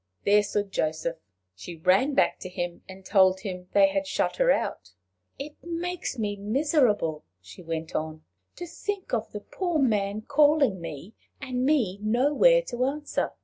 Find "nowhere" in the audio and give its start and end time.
12.01-12.63